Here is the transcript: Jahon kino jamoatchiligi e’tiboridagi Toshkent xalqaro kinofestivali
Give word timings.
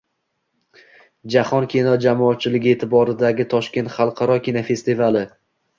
Jahon 1.33 1.67
kino 1.75 1.93
jamoatchiligi 2.07 2.75
e’tiboridagi 2.75 3.49
Toshkent 3.55 3.97
xalqaro 3.99 4.41
kinofestivali 4.49 5.29